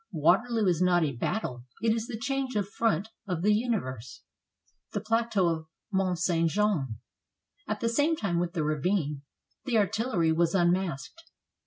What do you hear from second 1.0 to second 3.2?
a battle; it is the change of front